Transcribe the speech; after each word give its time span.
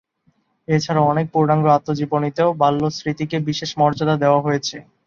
এ 0.67 0.77
ছাড়া 0.79 1.01
অনেক 1.03 1.25
পূর্ণাঙ্গ 1.33 1.65
আত্মজীবনীতেও 1.69 2.49
বাল্যস্মৃতিকে 2.61 3.37
বিশেষ 3.47 3.69
মর্যাদা 3.79 4.15
দেওয়া 4.23 4.39
হয়েছে। 4.41 4.77